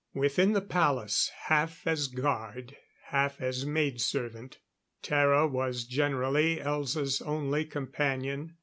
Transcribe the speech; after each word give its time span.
Within 0.15 0.53
the 0.53 0.61
palace, 0.63 1.29
half 1.43 1.85
as 1.85 2.07
guard, 2.07 2.75
half 3.09 3.39
as 3.39 3.67
maid 3.67 4.01
servant, 4.01 4.57
Tara 5.03 5.45
was 5.47 5.83
generally 5.83 6.55
Elza's 6.57 7.21
only 7.21 7.65
companion. 7.65 8.55